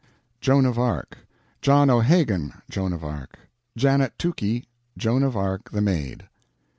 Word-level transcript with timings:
Joan 0.39 0.65
of 0.65 0.79
Arc. 0.79 1.15
JOHN 1.61 1.91
O'HAGAN, 1.91 2.59
Joan 2.71 2.91
of 2.91 3.03
Arc. 3.03 3.37
JANET 3.77 4.17
TUCKEY, 4.17 4.65
Joan 4.97 5.21
of 5.21 5.37
Arc 5.37 5.69
the 5.69 5.81
Maid. 5.81 6.27